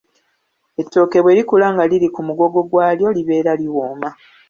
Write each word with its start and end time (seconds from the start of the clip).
Ettooke 0.81 1.17
bwe 1.21 1.37
likula 1.37 1.67
nga 1.73 1.83
liri 1.91 2.07
ku 2.15 2.21
mugogo 2.27 2.59
gwalyo 2.69 3.07
libeera 3.15 3.51
liwooma. 3.61 4.09